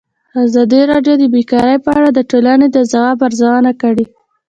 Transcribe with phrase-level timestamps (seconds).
[0.45, 4.05] ازادي راډیو د بیکاري په اړه د ټولنې د ځواب ارزونه کړې.